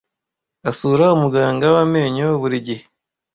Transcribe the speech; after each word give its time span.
Asura 0.69 1.05
umuganga 1.17 1.65
w’amenyo 1.75 2.27
buri 2.41 2.57
gihe, 2.67 2.83